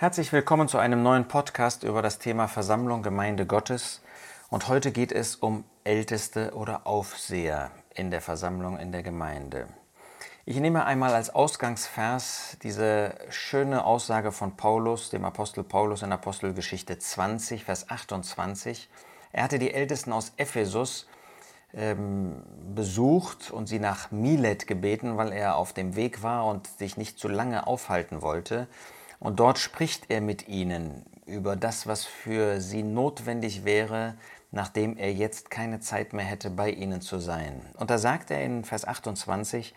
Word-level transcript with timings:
Herzlich 0.00 0.32
willkommen 0.32 0.66
zu 0.66 0.78
einem 0.78 1.02
neuen 1.02 1.28
Podcast 1.28 1.82
über 1.82 2.00
das 2.00 2.18
Thema 2.18 2.48
Versammlung 2.48 3.02
Gemeinde 3.02 3.44
Gottes. 3.44 4.00
Und 4.48 4.66
heute 4.66 4.92
geht 4.92 5.12
es 5.12 5.36
um 5.36 5.62
Älteste 5.84 6.54
oder 6.54 6.86
Aufseher 6.86 7.70
in 7.94 8.10
der 8.10 8.22
Versammlung 8.22 8.78
in 8.78 8.92
der 8.92 9.02
Gemeinde. 9.02 9.66
Ich 10.46 10.56
nehme 10.56 10.86
einmal 10.86 11.12
als 11.12 11.28
Ausgangsvers 11.28 12.56
diese 12.62 13.14
schöne 13.28 13.84
Aussage 13.84 14.32
von 14.32 14.56
Paulus, 14.56 15.10
dem 15.10 15.26
Apostel 15.26 15.64
Paulus 15.64 16.00
in 16.00 16.12
Apostelgeschichte 16.12 16.98
20, 16.98 17.66
Vers 17.66 17.90
28. 17.90 18.88
Er 19.32 19.42
hatte 19.44 19.58
die 19.58 19.74
Ältesten 19.74 20.14
aus 20.14 20.32
Ephesus 20.38 21.08
ähm, 21.74 22.42
besucht 22.74 23.50
und 23.50 23.66
sie 23.66 23.78
nach 23.78 24.10
Milet 24.10 24.66
gebeten, 24.66 25.18
weil 25.18 25.30
er 25.30 25.56
auf 25.56 25.74
dem 25.74 25.94
Weg 25.94 26.22
war 26.22 26.46
und 26.46 26.68
sich 26.78 26.96
nicht 26.96 27.18
zu 27.18 27.28
lange 27.28 27.66
aufhalten 27.66 28.22
wollte. 28.22 28.66
Und 29.20 29.38
dort 29.38 29.58
spricht 29.58 30.10
er 30.10 30.20
mit 30.20 30.48
ihnen 30.48 31.04
über 31.26 31.54
das, 31.54 31.86
was 31.86 32.04
für 32.04 32.60
sie 32.60 32.82
notwendig 32.82 33.64
wäre, 33.64 34.16
nachdem 34.50 34.96
er 34.96 35.12
jetzt 35.12 35.50
keine 35.50 35.78
Zeit 35.80 36.12
mehr 36.12 36.24
hätte, 36.24 36.50
bei 36.50 36.70
ihnen 36.70 37.00
zu 37.00 37.18
sein. 37.18 37.60
Und 37.76 37.90
da 37.90 37.98
sagt 37.98 38.30
er 38.30 38.42
in 38.42 38.64
Vers 38.64 38.84
28, 38.86 39.74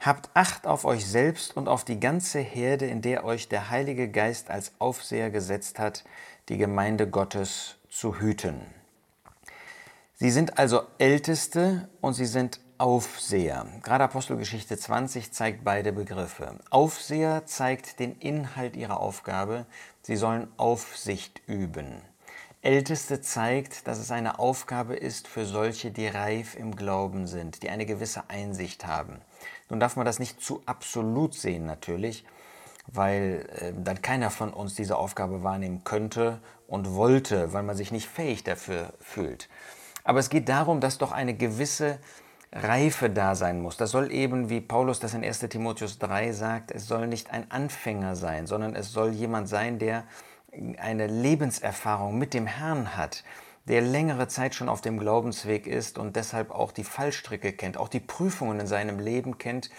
Habt 0.00 0.30
Acht 0.34 0.66
auf 0.66 0.84
euch 0.84 1.06
selbst 1.06 1.56
und 1.56 1.68
auf 1.68 1.84
die 1.84 2.00
ganze 2.00 2.40
Herde, 2.40 2.86
in 2.86 3.02
der 3.02 3.24
euch 3.24 3.48
der 3.48 3.70
Heilige 3.70 4.10
Geist 4.10 4.50
als 4.50 4.72
Aufseher 4.80 5.30
gesetzt 5.30 5.78
hat, 5.78 6.02
die 6.48 6.58
Gemeinde 6.58 7.08
Gottes 7.08 7.76
zu 7.88 8.18
hüten. 8.18 8.60
Sie 10.14 10.30
sind 10.30 10.58
also 10.58 10.82
Älteste 10.98 11.88
und 12.00 12.14
sie 12.14 12.26
sind 12.26 12.58
Aufseher. 12.82 13.64
Gerade 13.84 14.02
Apostelgeschichte 14.02 14.76
20 14.76 15.30
zeigt 15.30 15.62
beide 15.62 15.92
Begriffe. 15.92 16.58
Aufseher 16.70 17.46
zeigt 17.46 18.00
den 18.00 18.18
Inhalt 18.18 18.74
ihrer 18.74 18.98
Aufgabe. 18.98 19.66
Sie 20.02 20.16
sollen 20.16 20.48
Aufsicht 20.56 21.42
üben. 21.46 22.02
Älteste 22.60 23.20
zeigt, 23.20 23.86
dass 23.86 23.98
es 23.98 24.10
eine 24.10 24.40
Aufgabe 24.40 24.96
ist 24.96 25.28
für 25.28 25.46
solche, 25.46 25.92
die 25.92 26.08
reif 26.08 26.56
im 26.56 26.74
Glauben 26.74 27.28
sind, 27.28 27.62
die 27.62 27.70
eine 27.70 27.86
gewisse 27.86 28.28
Einsicht 28.28 28.84
haben. 28.84 29.20
Nun 29.68 29.78
darf 29.78 29.94
man 29.94 30.04
das 30.04 30.18
nicht 30.18 30.42
zu 30.42 30.60
absolut 30.66 31.34
sehen 31.34 31.64
natürlich, 31.64 32.24
weil 32.88 33.48
äh, 33.60 33.72
dann 33.76 34.02
keiner 34.02 34.30
von 34.30 34.52
uns 34.52 34.74
diese 34.74 34.96
Aufgabe 34.96 35.44
wahrnehmen 35.44 35.84
könnte 35.84 36.40
und 36.66 36.96
wollte, 36.96 37.52
weil 37.52 37.62
man 37.62 37.76
sich 37.76 37.92
nicht 37.92 38.08
fähig 38.08 38.42
dafür 38.42 38.92
fühlt. 38.98 39.48
Aber 40.02 40.18
es 40.18 40.30
geht 40.30 40.48
darum, 40.48 40.80
dass 40.80 40.98
doch 40.98 41.12
eine 41.12 41.34
gewisse 41.34 42.00
Reife 42.52 43.08
da 43.08 43.34
sein 43.34 43.62
muss. 43.62 43.76
Das 43.76 43.90
soll 43.90 44.12
eben, 44.12 44.50
wie 44.50 44.60
Paulus 44.60 45.00
das 45.00 45.14
in 45.14 45.24
1 45.24 45.40
Timotheus 45.40 45.98
3 45.98 46.32
sagt, 46.32 46.70
es 46.70 46.86
soll 46.86 47.06
nicht 47.06 47.30
ein 47.30 47.50
Anfänger 47.50 48.14
sein, 48.14 48.46
sondern 48.46 48.76
es 48.76 48.92
soll 48.92 49.12
jemand 49.12 49.48
sein, 49.48 49.78
der 49.78 50.04
eine 50.78 51.06
Lebenserfahrung 51.06 52.18
mit 52.18 52.34
dem 52.34 52.46
Herrn 52.46 52.96
hat, 52.96 53.24
der 53.68 53.80
längere 53.80 54.28
Zeit 54.28 54.54
schon 54.54 54.68
auf 54.68 54.82
dem 54.82 54.98
Glaubensweg 54.98 55.66
ist 55.66 55.96
und 55.96 56.16
deshalb 56.16 56.50
auch 56.50 56.72
die 56.72 56.84
Fallstricke 56.84 57.52
kennt, 57.52 57.78
auch 57.78 57.88
die 57.88 58.00
Prüfungen 58.00 58.60
in 58.60 58.66
seinem 58.66 58.98
Leben 58.98 59.38
kennt, 59.38 59.70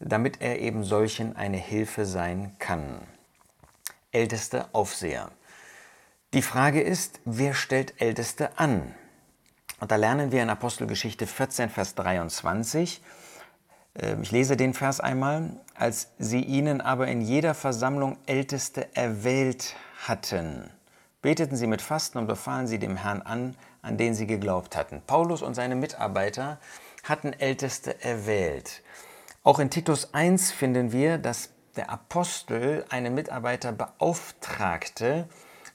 damit 0.00 0.40
er 0.40 0.60
eben 0.60 0.84
solchen 0.84 1.36
eine 1.36 1.58
Hilfe 1.58 2.06
sein 2.06 2.56
kann. 2.58 3.00
Älteste 4.10 4.68
Aufseher. 4.72 5.30
Die 6.32 6.42
Frage 6.42 6.80
ist, 6.80 7.20
wer 7.24 7.52
stellt 7.52 8.00
Älteste 8.00 8.58
an? 8.58 8.94
Und 9.78 9.90
da 9.90 9.96
lernen 9.96 10.32
wir 10.32 10.42
in 10.42 10.50
Apostelgeschichte 10.50 11.26
14, 11.26 11.68
Vers 11.68 11.94
23, 11.94 13.02
ähm, 13.98 14.22
ich 14.22 14.30
lese 14.30 14.56
den 14.56 14.74
Vers 14.74 15.00
einmal, 15.00 15.50
als 15.74 16.08
sie 16.18 16.40
ihnen 16.40 16.80
aber 16.80 17.08
in 17.08 17.20
jeder 17.20 17.54
Versammlung 17.54 18.16
Älteste 18.26 18.94
erwählt 18.94 19.74
hatten, 20.06 20.70
beteten 21.20 21.56
sie 21.56 21.66
mit 21.66 21.82
Fasten 21.82 22.18
und 22.18 22.26
befahlen 22.26 22.66
sie 22.66 22.78
dem 22.78 22.96
Herrn 22.96 23.22
an, 23.22 23.54
an 23.82 23.96
den 23.96 24.14
sie 24.14 24.26
geglaubt 24.26 24.76
hatten. 24.76 25.02
Paulus 25.06 25.42
und 25.42 25.54
seine 25.54 25.76
Mitarbeiter 25.76 26.58
hatten 27.04 27.32
Älteste 27.32 28.02
erwählt. 28.02 28.82
Auch 29.42 29.58
in 29.58 29.70
Titus 29.70 30.12
1 30.12 30.52
finden 30.52 30.90
wir, 30.90 31.18
dass 31.18 31.50
der 31.76 31.90
Apostel 31.90 32.84
einen 32.88 33.14
Mitarbeiter 33.14 33.72
beauftragte, 33.72 35.28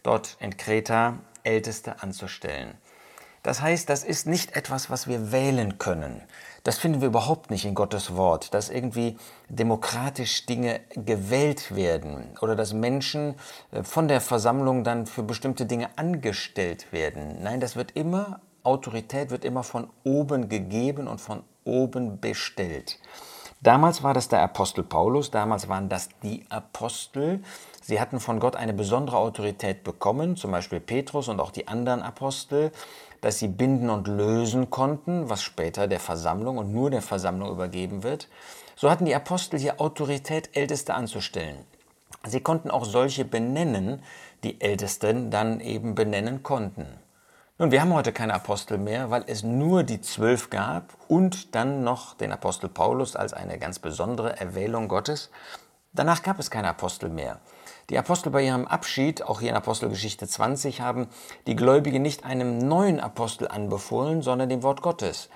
dort 0.03 0.35
in 0.39 0.57
Kreta 0.57 1.19
Älteste 1.43 2.01
anzustellen. 2.01 2.77
Das 3.43 3.61
heißt, 3.61 3.89
das 3.89 4.03
ist 4.03 4.27
nicht 4.27 4.55
etwas, 4.55 4.89
was 4.89 5.07
wir 5.07 5.31
wählen 5.31 5.79
können. 5.79 6.21
Das 6.63 6.77
finden 6.77 7.01
wir 7.01 7.07
überhaupt 7.07 7.49
nicht 7.49 7.65
in 7.65 7.73
Gottes 7.73 8.15
Wort, 8.15 8.53
dass 8.53 8.69
irgendwie 8.69 9.17
demokratisch 9.49 10.45
Dinge 10.45 10.81
gewählt 10.93 11.75
werden 11.75 12.37
oder 12.41 12.55
dass 12.55 12.73
Menschen 12.73 13.35
äh, 13.71 13.83
von 13.83 14.07
der 14.07 14.21
Versammlung 14.21 14.83
dann 14.83 15.07
für 15.07 15.23
bestimmte 15.23 15.65
Dinge 15.65 15.89
angestellt 15.97 16.91
werden. 16.91 17.41
Nein, 17.41 17.59
das 17.59 17.75
wird 17.75 17.91
immer, 17.91 18.41
Autorität 18.63 19.31
wird 19.31 19.43
immer 19.43 19.63
von 19.63 19.89
oben 20.03 20.49
gegeben 20.49 21.07
und 21.07 21.19
von 21.19 21.41
oben 21.63 22.19
bestellt. 22.19 22.99
Damals 23.63 24.01
war 24.01 24.15
das 24.15 24.27
der 24.27 24.41
Apostel 24.41 24.83
Paulus, 24.83 25.29
damals 25.29 25.67
waren 25.67 25.87
das 25.87 26.09
die 26.23 26.45
Apostel. 26.49 27.43
Sie 27.83 28.01
hatten 28.01 28.19
von 28.19 28.39
Gott 28.39 28.55
eine 28.55 28.73
besondere 28.73 29.17
Autorität 29.17 29.83
bekommen, 29.83 30.35
zum 30.35 30.49
Beispiel 30.49 30.79
Petrus 30.79 31.27
und 31.27 31.39
auch 31.39 31.51
die 31.51 31.67
anderen 31.67 32.01
Apostel 32.01 32.71
dass 33.21 33.39
sie 33.39 33.47
binden 33.47 33.89
und 33.89 34.07
lösen 34.07 34.69
konnten, 34.69 35.29
was 35.29 35.43
später 35.43 35.87
der 35.87 35.99
Versammlung 35.99 36.57
und 36.57 36.73
nur 36.73 36.89
der 36.89 37.01
Versammlung 37.01 37.51
übergeben 37.51 38.03
wird. 38.03 38.27
So 38.75 38.89
hatten 38.89 39.05
die 39.05 39.15
Apostel 39.15 39.59
hier 39.59 39.79
Autorität, 39.79 40.49
Älteste 40.53 40.95
anzustellen. 40.95 41.57
Sie 42.25 42.41
konnten 42.41 42.69
auch 42.71 42.85
solche 42.85 43.25
benennen, 43.25 44.01
die 44.43 44.59
Ältesten 44.59 45.31
dann 45.31 45.59
eben 45.59 45.95
benennen 45.95 46.43
konnten. 46.43 46.87
Nun, 47.57 47.69
wir 47.69 47.81
haben 47.81 47.93
heute 47.93 48.11
keine 48.11 48.33
Apostel 48.33 48.79
mehr, 48.79 49.11
weil 49.11 49.23
es 49.27 49.43
nur 49.43 49.83
die 49.83 50.01
zwölf 50.01 50.49
gab 50.49 50.95
und 51.07 51.53
dann 51.53 51.83
noch 51.83 52.15
den 52.15 52.31
Apostel 52.31 52.69
Paulus 52.69 53.15
als 53.15 53.33
eine 53.33 53.59
ganz 53.59 53.77
besondere 53.77 54.39
Erwählung 54.39 54.87
Gottes. 54.87 55.29
Danach 55.93 56.23
gab 56.23 56.39
es 56.39 56.49
keine 56.49 56.69
Apostel 56.69 57.09
mehr. 57.09 57.39
Die 57.91 57.97
Apostel 57.97 58.29
bei 58.29 58.45
ihrem 58.45 58.67
Abschied, 58.67 59.21
auch 59.21 59.41
hier 59.41 59.49
in 59.49 59.55
Apostelgeschichte 59.57 60.25
20, 60.25 60.79
haben 60.79 61.07
die 61.45 61.57
Gläubigen 61.57 62.01
nicht 62.01 62.23
einem 62.23 62.57
neuen 62.57 63.01
Apostel 63.01 63.49
anbefohlen, 63.49 64.21
sondern 64.21 64.47
dem 64.47 64.63
Wort 64.63 64.81
Gottes. 64.81 65.27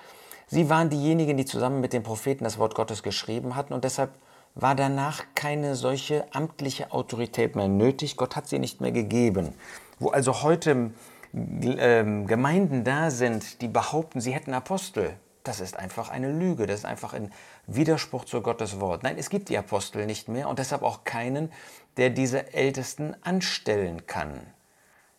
Sie 0.47 0.69
waren 0.69 0.89
diejenigen, 0.89 1.35
die 1.35 1.43
zusammen 1.43 1.81
mit 1.81 1.91
den 1.91 2.01
Propheten 2.01 2.45
das 2.45 2.57
Wort 2.57 2.73
Gottes 2.73 3.03
geschrieben 3.03 3.57
hatten 3.57 3.73
und 3.73 3.83
deshalb 3.83 4.11
war 4.53 4.73
danach 4.73 5.25
keine 5.35 5.75
solche 5.75 6.33
amtliche 6.33 6.93
Autorität 6.93 7.57
mehr 7.57 7.67
nötig. 7.67 8.15
Gott 8.15 8.37
hat 8.37 8.47
sie 8.47 8.59
nicht 8.59 8.79
mehr 8.79 8.93
gegeben. 8.93 9.53
Wo 9.99 10.11
also 10.11 10.41
heute 10.41 10.91
ähm, 11.33 12.25
Gemeinden 12.25 12.85
da 12.85 13.11
sind, 13.11 13.61
die 13.61 13.67
behaupten, 13.67 14.21
sie 14.21 14.31
hätten 14.31 14.53
Apostel, 14.53 15.17
das 15.47 15.59
ist 15.59 15.77
einfach 15.77 16.09
eine 16.09 16.31
Lüge, 16.31 16.67
das 16.67 16.79
ist 16.79 16.85
einfach 16.85 17.13
ein 17.13 17.31
Widerspruch 17.67 18.25
zu 18.25 18.41
Gottes 18.41 18.79
Wort. 18.79 19.03
Nein, 19.03 19.17
es 19.17 19.29
gibt 19.29 19.49
die 19.49 19.57
Apostel 19.57 20.05
nicht 20.05 20.27
mehr 20.27 20.49
und 20.49 20.59
deshalb 20.59 20.83
auch 20.83 21.03
keinen, 21.03 21.51
der 21.97 22.09
diese 22.09 22.53
Ältesten 22.53 23.15
anstellen 23.21 24.05
kann. 24.07 24.41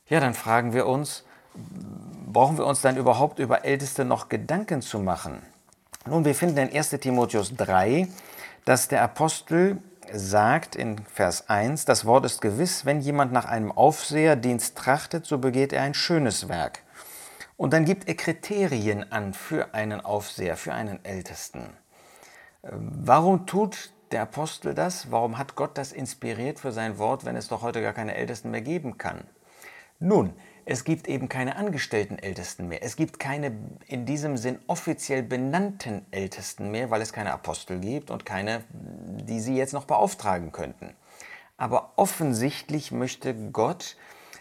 Ja, 0.09 0.21
dann 0.21 0.35
fragen 0.35 0.73
wir 0.73 0.87
uns, 0.87 1.25
brauchen 2.27 2.59
wir 2.59 2.67
uns 2.67 2.81
dann 2.81 2.97
überhaupt 2.97 3.39
über 3.39 3.65
Älteste 3.65 4.05
noch 4.05 4.29
Gedanken 4.29 4.83
zu 4.83 4.99
machen? 4.99 5.43
Nun, 6.07 6.25
wir 6.25 6.35
finden 6.35 6.59
in 6.59 6.77
1 6.77 6.91
Timotheus 6.91 7.55
3, 7.57 8.07
dass 8.65 8.89
der 8.89 9.03
Apostel 9.03 9.79
sagt 10.13 10.77
in 10.77 10.99
Vers 11.13 11.49
1, 11.49 11.85
das 11.85 12.05
Wort 12.05 12.25
ist 12.25 12.41
gewiss, 12.41 12.85
wenn 12.85 13.01
jemand 13.01 13.33
nach 13.33 13.47
einem 13.47 13.73
Aufseherdienst 13.73 14.77
trachtet, 14.77 15.27
so 15.27 15.39
begeht 15.39 15.73
er 15.73 15.83
ein 15.83 15.95
schönes 15.95 16.49
Werk. 16.49 16.83
Und 17.57 17.73
dann 17.73 17.85
gibt 17.85 18.07
er 18.09 18.15
Kriterien 18.15 19.11
an 19.11 19.33
für 19.33 19.75
einen 19.75 20.01
Aufseher, 20.01 20.57
für 20.57 20.75
einen 20.75 21.05
Ältesten. 21.05 21.71
Warum 22.63 23.47
tut 23.47 23.93
der 24.11 24.23
Apostel 24.23 24.75
das? 24.75 25.11
Warum 25.11 25.39
hat 25.39 25.57
Gott 25.57 25.79
das 25.79 25.93
inspiriert 25.93 26.61
für 26.61 26.73
sein 26.73 26.99
Wort, 26.99 27.25
wenn 27.25 27.37
es 27.37 27.49
doch 27.49 27.63
heute 27.63 27.81
gar 27.83 27.93
keine 27.93 28.15
Ältesten 28.15 28.51
mehr 28.51 28.61
geben 28.61 28.99
kann? 28.99 29.25
Nun, 29.99 30.35
es 30.67 30.85
gibt 30.85 31.09
eben 31.09 31.29
keine 31.29 31.57
angestellten 31.57 32.19
Ältesten 32.19 32.69
mehr. 32.69 32.83
Es 32.83 32.97
gibt 32.97 33.19
keine 33.21 33.57
in 33.87 34.05
diesem 34.05 34.37
Sinn 34.37 34.59
offiziell 34.67 35.23
benannten 35.23 36.05
Ältesten 36.11 36.71
mehr, 36.71 36.91
weil 36.91 37.01
es 37.01 37.13
keine 37.13 37.33
Apostel 37.33 37.79
gibt 37.79 38.11
und 38.11 38.27
keine, 38.27 38.65
die 38.71 39.41
sie 39.41 39.57
jetzt 39.57 39.73
noch 39.73 39.85
beauftragen 39.85 40.53
könnten. 40.53 40.95
Aber 41.57 41.93
offensichtlich 41.97 42.93
möchte 42.93 43.35
Gott, 43.53 43.97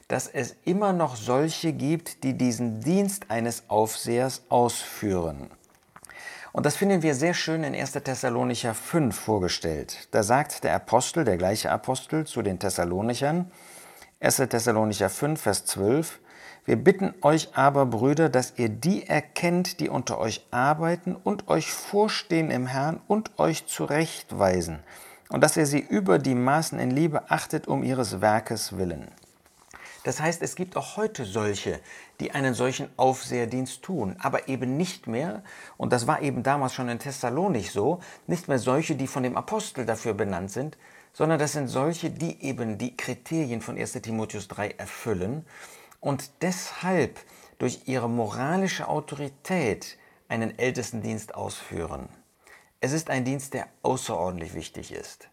dass 0.08 0.28
es 0.28 0.56
immer 0.64 0.94
noch 0.94 1.16
solche 1.16 1.74
gibt, 1.74 2.24
die 2.24 2.38
diesen 2.38 2.82
Dienst 2.82 3.32
eines 3.32 3.70
Aufsehers 3.70 4.44
ausführen. 4.50 5.50
Und 6.52 6.66
das 6.66 6.78
finden 6.78 7.02
wir 7.02 7.16
sehr 7.16 7.34
schön 7.34 7.64
in 7.64 7.76
1. 7.76 7.92
Thessalonicher 7.92 8.74
5 8.74 9.14
vorgestellt. 9.14 10.08
Da 10.12 10.24
sagt 10.24 10.64
der 10.64 10.76
Apostel, 10.76 11.26
der 11.26 11.38
gleiche 11.38 11.72
Apostel 11.72 12.26
zu 12.26 12.42
den 12.42 12.60
Thessalonichern, 12.60 13.52
1. 14.22 14.38
Thessalonicher 14.38 15.10
5, 15.10 15.42
Vers 15.42 15.66
12, 15.66 16.20
wir 16.64 16.78
bitten 16.78 17.14
euch 17.22 17.50
aber, 17.56 17.86
Brüder, 17.86 18.30
dass 18.30 18.54
ihr 18.58 18.70
die 18.70 19.06
erkennt, 19.06 19.80
die 19.80 19.90
unter 19.90 20.18
euch 20.18 20.48
arbeiten 20.50 21.16
und 21.16 21.48
euch 21.48 21.72
vorstehen 21.72 22.50
im 22.50 22.68
Herrn 22.68 23.02
und 23.08 23.38
euch 23.38 23.68
zurechtweisen, 23.68 24.80
und 25.30 25.42
dass 25.42 25.58
er 25.58 25.66
sie 25.66 25.80
über 25.80 26.20
die 26.20 26.36
Maßen 26.36 26.80
in 26.80 26.90
Liebe 26.90 27.30
achtet 27.30 27.68
um 27.68 27.84
ihres 27.84 28.22
Werkes 28.22 28.78
willen. 28.78 29.10
Das 30.06 30.20
heißt, 30.20 30.44
es 30.44 30.56
gibt 30.56 30.78
auch 30.78 30.98
heute 30.98 31.26
solche, 31.26 31.80
die 32.20 32.30
einen 32.30 32.54
solchen 32.54 32.90
Aufseherdienst 32.96 33.82
tun, 33.82 34.16
aber 34.20 34.48
eben 34.48 34.78
nicht 34.78 35.08
mehr, 35.08 35.42
und 35.78 35.92
das 35.92 36.06
war 36.06 36.22
eben 36.22 36.44
damals 36.44 36.76
schon 36.76 36.90
in 36.90 37.00
Thessalonik 37.00 37.72
so, 37.72 38.00
nicht 38.28 38.48
mehr 38.48 38.60
solche, 38.60 38.94
die 38.94 39.08
von 39.08 39.24
dem 39.24 39.36
Apostel 39.36 39.84
dafür 39.84 40.14
benannt 40.14 40.52
sind, 40.52 40.78
sondern 41.12 41.40
das 41.40 41.54
sind 41.54 41.70
solche, 41.70 42.12
die 42.12 42.40
eben 42.44 42.78
die 42.78 42.96
Kriterien 42.96 43.62
von 43.62 43.80
1 43.80 43.94
Timotheus 43.94 44.48
3 44.48 44.76
erfüllen 44.78 45.44
und 46.02 46.30
deshalb 46.44 47.20
durch 47.58 47.88
ihre 47.88 48.08
moralische 48.08 48.88
Autorität 48.88 49.98
einen 50.28 50.60
Ältestendienst 50.60 51.34
ausführen. 51.34 52.10
Es 52.80 52.92
ist 52.92 53.10
ein 53.10 53.26
Dienst, 53.26 53.56
der 53.56 53.66
außerordentlich 53.82 54.54
wichtig 54.54 54.92
ist. 54.92 55.30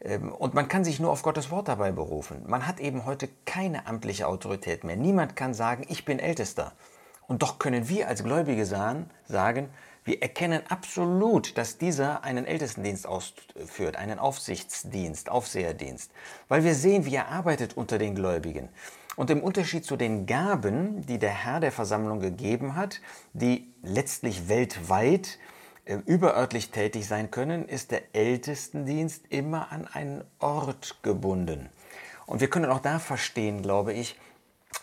Ähm, 0.00 0.32
und 0.32 0.54
man 0.54 0.68
kann 0.68 0.84
sich 0.84 1.00
nur 1.00 1.10
auf 1.10 1.22
Gottes 1.22 1.50
Wort 1.50 1.68
dabei 1.68 1.92
berufen. 1.92 2.42
Man 2.46 2.66
hat 2.66 2.80
eben 2.80 3.04
heute 3.04 3.28
keine 3.44 3.86
amtliche 3.86 4.26
Autorität 4.26 4.84
mehr. 4.84 4.96
Niemand 4.96 5.36
kann 5.36 5.54
sagen, 5.54 5.84
ich 5.88 6.04
bin 6.04 6.18
Ältester. 6.18 6.72
Und 7.26 7.42
doch 7.42 7.58
können 7.58 7.88
wir 7.88 8.08
als 8.08 8.22
Gläubige 8.22 8.64
sagen, 8.66 9.70
wir 10.04 10.22
erkennen 10.22 10.62
absolut, 10.68 11.58
dass 11.58 11.78
dieser 11.78 12.22
einen 12.22 12.46
Ältestendienst 12.46 13.08
ausführt, 13.08 13.96
einen 13.96 14.20
Aufsichtsdienst, 14.20 15.28
Aufseherdienst, 15.28 16.12
weil 16.46 16.62
wir 16.62 16.76
sehen, 16.76 17.04
wie 17.04 17.16
er 17.16 17.28
arbeitet 17.28 17.76
unter 17.76 17.98
den 17.98 18.14
Gläubigen. 18.14 18.68
Und 19.16 19.30
im 19.30 19.42
Unterschied 19.42 19.84
zu 19.84 19.96
den 19.96 20.26
Gaben, 20.26 21.04
die 21.06 21.18
der 21.18 21.30
Herr 21.30 21.58
der 21.58 21.72
Versammlung 21.72 22.20
gegeben 22.20 22.76
hat, 22.76 23.00
die 23.32 23.72
letztlich 23.82 24.48
weltweit 24.48 25.26
äh, 25.26 25.55
überörtlich 25.86 26.70
tätig 26.70 27.06
sein 27.06 27.30
können, 27.30 27.68
ist 27.68 27.90
der 27.90 28.14
Ältestendienst 28.14 29.26
immer 29.28 29.70
an 29.70 29.86
einen 29.86 30.24
Ort 30.38 30.98
gebunden. 31.02 31.68
Und 32.26 32.40
wir 32.40 32.50
können 32.50 32.70
auch 32.70 32.80
da 32.80 32.98
verstehen, 32.98 33.62
glaube 33.62 33.92
ich, 33.92 34.18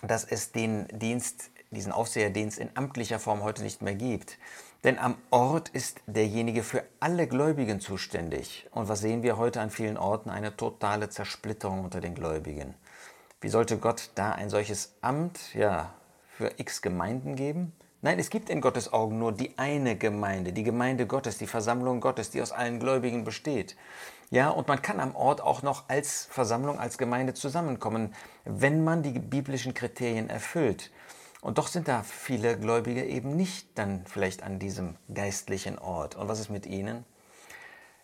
dass 0.02 0.24
es 0.24 0.52
den 0.52 0.88
Dienst, 0.88 1.52
diesen 1.72 1.92
Aufseherdienst 1.92 2.58
in 2.58 2.70
amtlicher 2.76 3.20
Form 3.20 3.44
heute 3.44 3.64
nicht 3.64 3.82
mehr 3.82 3.96
gibt. 3.96 4.38
Denn 4.84 4.98
am 5.00 5.16
Ort 5.30 5.70
ist 5.70 6.02
derjenige 6.08 6.64
für 6.64 6.84
alle 7.00 7.28
Gläubigen 7.28 7.80
zuständig. 7.80 8.68
Und 8.72 8.90
was 8.90 9.00
sehen 9.00 9.24
wir 9.24 9.38
heute 9.38 9.62
an 9.62 9.70
vielen 9.70 9.98
Orten? 9.98 10.30
Eine 10.30 10.58
totale 10.58 11.10
Zersplitterung 11.10 11.86
unter 11.86 12.02
den 12.02 12.16
Gläubigen. 12.16 12.76
Wie 13.40 13.50
sollte 13.50 13.78
Gott 13.78 14.12
da 14.16 14.32
ein 14.32 14.50
solches 14.50 14.96
Amt 15.02 15.54
ja, 15.54 15.94
für 16.38 16.52
x 16.58 16.82
Gemeinden 16.82 17.36
geben? 17.36 17.74
Nein, 18.04 18.20
es 18.20 18.30
gibt 18.30 18.50
in 18.50 18.60
Gottes 18.60 18.92
Augen 18.92 19.18
nur 19.18 19.32
die 19.32 19.58
eine 19.58 19.96
Gemeinde, 19.96 20.52
die 20.52 20.64
Gemeinde 20.64 21.08
Gottes, 21.08 21.38
die 21.38 21.48
Versammlung 21.48 22.02
Gottes, 22.02 22.32
die 22.32 22.42
aus 22.42 22.52
allen 22.52 22.82
Gläubigen 22.82 23.24
besteht. 23.24 23.78
Ja, 24.30 24.50
und 24.50 24.68
man 24.68 24.82
kann 24.82 25.00
am 25.00 25.16
Ort 25.16 25.40
auch 25.40 25.62
noch 25.62 25.88
als 25.88 26.26
Versammlung, 26.30 26.80
als 26.80 26.98
Gemeinde 26.98 27.34
zusammenkommen, 27.34 28.14
wenn 28.44 28.84
man 28.84 29.04
die 29.04 29.18
biblischen 29.18 29.74
Kriterien 29.74 30.30
erfüllt. 30.30 30.92
Und 31.40 31.58
doch 31.58 31.68
sind 31.68 31.88
da 31.88 32.04
viele 32.04 32.60
Gläubige 32.60 33.06
eben 33.06 33.38
nicht 33.38 33.70
dann 33.76 34.04
vielleicht 34.06 34.44
an 34.44 34.60
diesem 34.60 34.98
geistlichen 35.14 35.80
Ort. 35.80 36.18
Und 36.18 36.28
was 36.28 36.42
ist 36.42 36.50
mit 36.50 36.66
ihnen? 36.66 37.06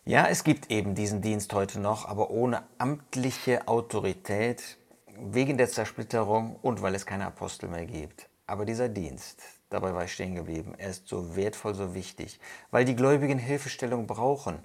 Ja, 0.06 0.28
es 0.28 0.44
gibt 0.44 0.70
eben 0.70 0.94
diesen 0.94 1.20
Dienst 1.20 1.52
heute 1.52 1.78
noch, 1.78 2.06
aber 2.08 2.30
ohne 2.30 2.62
amtliche 2.78 3.68
Autorität, 3.68 4.78
wegen 5.14 5.58
der 5.58 5.68
Zersplitterung 5.68 6.56
und 6.62 6.80
weil 6.80 6.94
es 6.94 7.04
keine 7.04 7.26
Apostel 7.26 7.68
mehr 7.68 7.84
gibt. 7.84 8.30
Aber 8.46 8.64
dieser 8.64 8.88
Dienst, 8.88 9.59
Dabei 9.70 9.94
war 9.94 10.04
ich 10.04 10.12
stehen 10.12 10.34
geblieben. 10.34 10.74
Er 10.78 10.90
ist 10.90 11.06
so 11.06 11.36
wertvoll, 11.36 11.74
so 11.74 11.94
wichtig, 11.94 12.40
weil 12.72 12.84
die 12.84 12.96
Gläubigen 12.96 13.38
Hilfestellung 13.38 14.08
brauchen. 14.08 14.58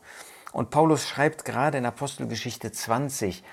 Und 0.52 0.72
Paulus 0.72 1.07
schreibt 1.07 1.46
gerade 1.46 1.78
in 1.78 1.86
Apostelgeschichte 1.86 2.72
20, 2.72 3.44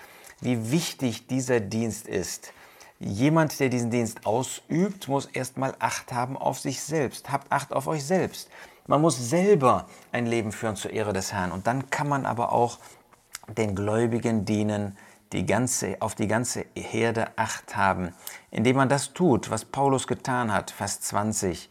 wie 0.40 0.70
wichtig 0.70 1.26
dieser 1.26 1.60
Dienst 1.60 2.08
ist. 2.08 2.54
Jemand, 3.00 3.60
der 3.60 3.68
diesen 3.68 3.90
Dienst 3.90 4.24
ausübt, 4.24 5.08
muss 5.08 5.26
erstmal 5.26 5.74
Acht 5.78 6.12
haben 6.12 6.38
auf 6.38 6.58
sich 6.58 6.80
selbst. 6.80 7.30
Habt 7.30 7.52
Acht 7.52 7.72
auf 7.72 7.86
euch 7.86 8.04
selbst. 8.04 8.48
Man 8.86 9.02
muss 9.02 9.18
selber 9.18 9.86
ein 10.10 10.24
Leben 10.24 10.52
führen 10.52 10.76
zur 10.76 10.92
Ehre 10.92 11.12
des 11.12 11.34
Herrn. 11.34 11.52
Und 11.52 11.66
dann 11.66 11.90
kann 11.90 12.08
man 12.08 12.24
aber 12.24 12.52
auch 12.52 12.78
den 13.48 13.74
Gläubigen 13.74 14.46
dienen, 14.46 14.96
die 15.32 15.46
ganze, 15.46 15.96
auf 16.00 16.14
die 16.14 16.28
ganze 16.28 16.66
Herde 16.74 17.28
Acht 17.36 17.76
haben, 17.76 18.12
indem 18.50 18.76
man 18.76 18.88
das 18.88 19.12
tut, 19.12 19.50
was 19.50 19.64
Paulus 19.64 20.06
getan 20.06 20.52
hat, 20.52 20.70
Vers 20.70 21.00
20. 21.00 21.70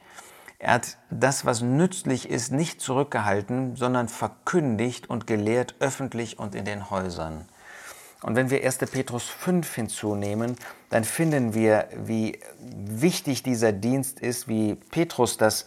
Er 0.59 0.73
hat 0.75 0.97
das, 1.09 1.45
was 1.45 1.61
nützlich 1.61 2.29
ist, 2.29 2.51
nicht 2.51 2.81
zurückgehalten, 2.81 3.75
sondern 3.75 4.09
verkündigt 4.09 5.09
und 5.09 5.25
gelehrt 5.25 5.75
öffentlich 5.79 6.37
und 6.37 6.53
in 6.53 6.65
den 6.65 6.89
Häusern. 6.91 7.45
Und 8.21 8.35
wenn 8.35 8.51
wir 8.51 8.63
1. 8.63 8.77
Petrus 8.77 9.27
5 9.27 9.73
hinzunehmen, 9.73 10.55
dann 10.89 11.03
finden 11.03 11.55
wir, 11.55 11.87
wie 11.95 12.39
wichtig 12.59 13.41
dieser 13.41 13.71
Dienst 13.71 14.19
ist, 14.19 14.47
wie 14.47 14.75
Petrus 14.75 15.37
das 15.37 15.65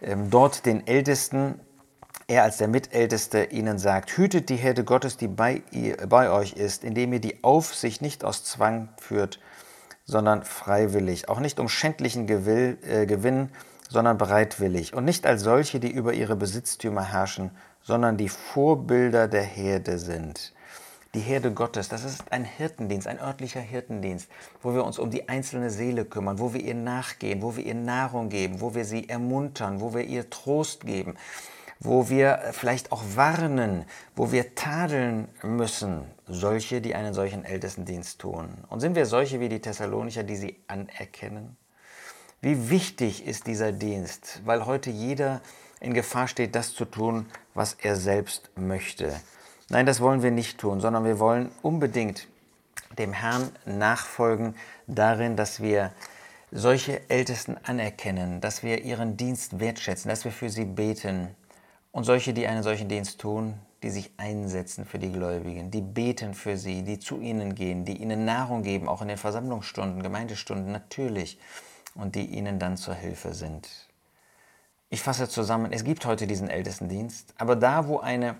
ähm, 0.00 0.30
dort 0.30 0.64
den 0.64 0.86
Ältesten 0.86 1.60
er 2.30 2.44
als 2.44 2.58
der 2.58 2.68
Mitälteste 2.68 3.42
ihnen 3.46 3.80
sagt, 3.80 4.16
hütet 4.16 4.50
die 4.50 4.56
Herde 4.56 4.84
Gottes, 4.84 5.16
die 5.16 5.26
bei, 5.26 5.62
ihr, 5.72 5.96
bei 6.08 6.30
euch 6.30 6.52
ist, 6.52 6.84
indem 6.84 7.12
ihr 7.12 7.18
die 7.18 7.42
Aufsicht 7.42 8.02
nicht 8.02 8.24
aus 8.24 8.44
Zwang 8.44 8.88
führt, 8.98 9.40
sondern 10.04 10.44
freiwillig, 10.44 11.28
auch 11.28 11.40
nicht 11.40 11.58
um 11.58 11.68
schändlichen 11.68 12.28
Gewill, 12.28 12.78
äh, 12.88 13.06
Gewinn, 13.06 13.50
sondern 13.88 14.16
bereitwillig, 14.16 14.94
und 14.94 15.04
nicht 15.04 15.26
als 15.26 15.42
solche, 15.42 15.80
die 15.80 15.90
über 15.90 16.12
ihre 16.12 16.36
Besitztümer 16.36 17.02
herrschen, 17.02 17.50
sondern 17.82 18.16
die 18.16 18.28
Vorbilder 18.28 19.26
der 19.26 19.42
Herde 19.42 19.98
sind. 19.98 20.52
Die 21.14 21.20
Herde 21.20 21.50
Gottes, 21.50 21.88
das 21.88 22.04
ist 22.04 22.30
ein 22.30 22.44
Hirtendienst, 22.44 23.08
ein 23.08 23.18
örtlicher 23.18 23.58
Hirtendienst, 23.58 24.28
wo 24.62 24.72
wir 24.72 24.84
uns 24.84 25.00
um 25.00 25.10
die 25.10 25.28
einzelne 25.28 25.70
Seele 25.70 26.04
kümmern, 26.04 26.38
wo 26.38 26.54
wir 26.54 26.60
ihr 26.60 26.76
nachgehen, 26.76 27.42
wo 27.42 27.56
wir 27.56 27.66
ihr 27.66 27.74
Nahrung 27.74 28.28
geben, 28.28 28.60
wo 28.60 28.76
wir 28.76 28.84
sie 28.84 29.08
ermuntern, 29.08 29.80
wo 29.80 29.92
wir 29.92 30.04
ihr 30.04 30.30
Trost 30.30 30.86
geben, 30.86 31.16
wo 31.80 32.10
wir 32.10 32.50
vielleicht 32.52 32.92
auch 32.92 33.02
warnen, 33.14 33.86
wo 34.14 34.32
wir 34.32 34.54
tadeln 34.54 35.28
müssen, 35.42 36.04
solche, 36.26 36.82
die 36.82 36.94
einen 36.94 37.14
solchen 37.14 37.44
Ältestendienst 37.44 38.20
tun. 38.20 38.50
Und 38.68 38.80
sind 38.80 38.94
wir 38.94 39.06
solche 39.06 39.40
wie 39.40 39.48
die 39.48 39.60
Thessalonicher, 39.60 40.22
die 40.22 40.36
sie 40.36 40.56
anerkennen? 40.68 41.56
Wie 42.42 42.70
wichtig 42.70 43.26
ist 43.26 43.46
dieser 43.46 43.72
Dienst, 43.72 44.42
weil 44.44 44.66
heute 44.66 44.90
jeder 44.90 45.40
in 45.80 45.94
Gefahr 45.94 46.28
steht, 46.28 46.54
das 46.54 46.74
zu 46.74 46.84
tun, 46.84 47.26
was 47.54 47.74
er 47.80 47.96
selbst 47.96 48.50
möchte. 48.56 49.18
Nein, 49.70 49.86
das 49.86 50.00
wollen 50.00 50.22
wir 50.22 50.30
nicht 50.30 50.58
tun, 50.58 50.80
sondern 50.80 51.04
wir 51.04 51.18
wollen 51.18 51.50
unbedingt 51.62 52.28
dem 52.98 53.12
Herrn 53.12 53.50
nachfolgen 53.64 54.54
darin, 54.86 55.36
dass 55.36 55.62
wir 55.62 55.92
solche 56.52 57.08
Ältesten 57.08 57.56
anerkennen, 57.62 58.40
dass 58.40 58.62
wir 58.62 58.82
ihren 58.82 59.16
Dienst 59.16 59.60
wertschätzen, 59.60 60.08
dass 60.08 60.24
wir 60.24 60.32
für 60.32 60.50
sie 60.50 60.64
beten, 60.64 61.28
und 61.92 62.04
solche, 62.04 62.32
die 62.32 62.46
einen 62.46 62.62
solchen 62.62 62.88
Dienst 62.88 63.20
tun, 63.20 63.54
die 63.82 63.90
sich 63.90 64.12
einsetzen 64.16 64.84
für 64.84 64.98
die 64.98 65.10
Gläubigen, 65.10 65.70
die 65.70 65.80
beten 65.80 66.34
für 66.34 66.56
sie, 66.56 66.82
die 66.82 66.98
zu 66.98 67.20
ihnen 67.20 67.54
gehen, 67.54 67.84
die 67.84 67.96
ihnen 67.96 68.24
Nahrung 68.24 68.62
geben, 68.62 68.88
auch 68.88 69.02
in 69.02 69.08
den 69.08 69.16
Versammlungsstunden, 69.16 70.02
Gemeindestunden 70.02 70.70
natürlich, 70.70 71.38
und 71.94 72.14
die 72.14 72.26
ihnen 72.26 72.58
dann 72.58 72.76
zur 72.76 72.94
Hilfe 72.94 73.34
sind. 73.34 73.68
Ich 74.90 75.02
fasse 75.02 75.28
zusammen, 75.28 75.72
es 75.72 75.84
gibt 75.84 76.04
heute 76.04 76.26
diesen 76.26 76.48
Ältestendienst, 76.48 77.34
aber 77.38 77.56
da, 77.56 77.88
wo 77.88 77.98
eine, 77.98 78.36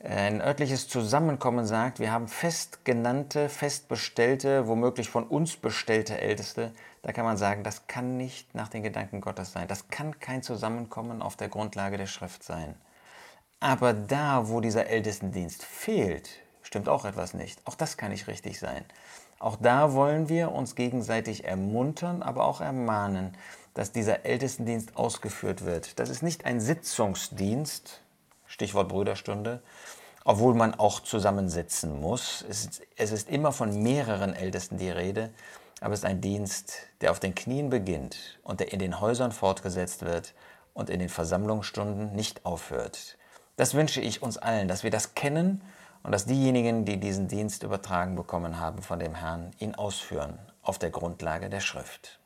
äh, 0.00 0.08
ein 0.08 0.40
örtliches 0.40 0.88
Zusammenkommen 0.88 1.66
sagt, 1.66 2.00
wir 2.00 2.12
haben 2.12 2.28
fest 2.28 2.84
genannte, 2.84 3.48
fest 3.48 3.88
bestellte, 3.88 4.68
womöglich 4.68 5.08
von 5.08 5.24
uns 5.24 5.56
bestellte 5.56 6.20
Älteste, 6.20 6.72
da 7.02 7.12
kann 7.12 7.24
man 7.24 7.36
sagen, 7.36 7.64
das 7.64 7.86
kann 7.86 8.16
nicht 8.16 8.54
nach 8.54 8.68
den 8.68 8.82
Gedanken 8.82 9.20
Gottes 9.20 9.52
sein. 9.52 9.66
Das 9.66 9.88
kann 9.88 10.20
kein 10.20 10.42
Zusammenkommen 10.42 11.22
auf 11.22 11.36
der 11.36 11.48
Grundlage 11.48 11.98
der 11.98 12.06
Schrift 12.06 12.44
sein. 12.44 12.76
Aber 13.62 13.92
da, 13.92 14.48
wo 14.48 14.60
dieser 14.60 14.88
Ältestendienst 14.88 15.64
fehlt, 15.64 16.28
stimmt 16.62 16.88
auch 16.88 17.04
etwas 17.04 17.32
nicht. 17.32 17.60
Auch 17.64 17.76
das 17.76 17.96
kann 17.96 18.10
nicht 18.10 18.26
richtig 18.26 18.58
sein. 18.58 18.84
Auch 19.38 19.54
da 19.54 19.92
wollen 19.92 20.28
wir 20.28 20.50
uns 20.50 20.74
gegenseitig 20.74 21.44
ermuntern, 21.44 22.24
aber 22.24 22.44
auch 22.44 22.60
ermahnen, 22.60 23.36
dass 23.74 23.92
dieser 23.92 24.24
Ältestendienst 24.24 24.96
ausgeführt 24.96 25.64
wird. 25.64 26.00
Das 26.00 26.08
ist 26.10 26.24
nicht 26.24 26.44
ein 26.44 26.58
Sitzungsdienst, 26.58 28.00
Stichwort 28.46 28.88
Brüderstunde, 28.88 29.62
obwohl 30.24 30.54
man 30.54 30.74
auch 30.74 30.98
zusammensitzen 30.98 32.00
muss. 32.00 32.44
Es 32.50 32.64
ist, 32.64 32.82
es 32.96 33.12
ist 33.12 33.30
immer 33.30 33.52
von 33.52 33.80
mehreren 33.80 34.34
Ältesten 34.34 34.76
die 34.76 34.90
Rede, 34.90 35.30
aber 35.80 35.94
es 35.94 36.00
ist 36.00 36.06
ein 36.06 36.20
Dienst, 36.20 36.78
der 37.00 37.12
auf 37.12 37.20
den 37.20 37.36
Knien 37.36 37.70
beginnt 37.70 38.40
und 38.42 38.58
der 38.58 38.72
in 38.72 38.80
den 38.80 39.00
Häusern 39.00 39.30
fortgesetzt 39.30 40.04
wird 40.04 40.34
und 40.74 40.90
in 40.90 40.98
den 40.98 41.08
Versammlungsstunden 41.08 42.12
nicht 42.16 42.44
aufhört. 42.44 43.18
Das 43.62 43.74
wünsche 43.74 44.00
ich 44.00 44.22
uns 44.22 44.38
allen, 44.38 44.66
dass 44.66 44.82
wir 44.82 44.90
das 44.90 45.14
kennen 45.14 45.62
und 46.02 46.10
dass 46.10 46.26
diejenigen, 46.26 46.84
die 46.84 46.98
diesen 46.98 47.28
Dienst 47.28 47.62
übertragen 47.62 48.16
bekommen 48.16 48.58
haben 48.58 48.82
von 48.82 48.98
dem 48.98 49.14
Herrn, 49.14 49.52
ihn 49.60 49.76
ausführen 49.76 50.36
auf 50.62 50.80
der 50.80 50.90
Grundlage 50.90 51.48
der 51.48 51.60
Schrift. 51.60 52.18